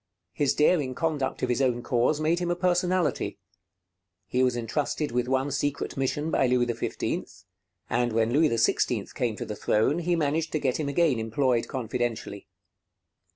His 0.33 0.55
daring 0.55 0.95
conduct 0.95 1.43
of 1.43 1.49
his 1.49 1.61
own 1.61 1.83
cause 1.83 2.19
made 2.19 2.39
him 2.39 2.49
a 2.49 2.55
personality. 2.55 3.37
He 4.25 4.41
was 4.41 4.55
intrusted 4.55 5.11
with 5.11 5.27
one 5.27 5.51
secret 5.51 5.95
mission 5.95 6.31
by 6.31 6.47
Louis 6.47 6.65
XV; 6.65 7.25
and 7.87 8.11
when 8.11 8.33
Louis 8.33 8.49
XVI 8.49 9.13
came 9.13 9.35
to 9.35 9.45
the 9.45 9.55
throne, 9.55 9.99
he 9.99 10.15
managed 10.15 10.53
to 10.53 10.59
get 10.59 10.79
him 10.79 10.89
again 10.89 11.19
employed 11.19 11.67
confidentially. 11.67 12.47